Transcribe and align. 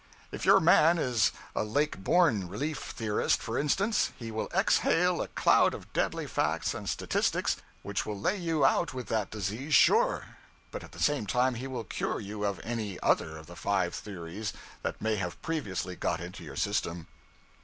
If 0.31 0.45
your 0.45 0.59
man 0.59 0.97
is 0.97 1.31
a 1.55 1.63
Lake 1.63 2.03
Borgne 2.03 2.47
relief 2.47 2.79
theorist, 2.79 3.39
for 3.39 3.59
instance, 3.59 4.11
he 4.17 4.31
will 4.31 4.49
exhale 4.51 5.21
a 5.21 5.27
cloud 5.27 5.75
of 5.75 5.93
deadly 5.93 6.25
facts 6.25 6.73
and 6.73 6.89
statistics 6.89 7.57
which 7.83 8.03
will 8.03 8.19
lay 8.19 8.35
you 8.35 8.65
out 8.65 8.95
with 8.95 9.09
that 9.09 9.29
disease, 9.29 9.75
sure; 9.75 10.37
but 10.71 10.83
at 10.83 10.93
the 10.93 10.99
same 10.99 11.27
time 11.27 11.53
he 11.53 11.67
will 11.67 11.83
cure 11.83 12.19
you 12.19 12.45
of 12.45 12.59
any 12.63 12.99
other 13.01 13.37
of 13.37 13.45
the 13.45 13.55
five 13.55 13.93
theories 13.93 14.53
that 14.81 14.99
may 14.99 15.17
have 15.17 15.39
previously 15.43 15.95
got 15.95 16.19
into 16.19 16.43
your 16.43 16.55
system. 16.55 17.05